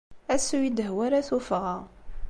Ass-a, 0.33 0.53
ur 0.57 0.63
iyi-d-tehwi 0.63 1.03
ara 1.05 1.27
tuffɣa. 1.27 1.77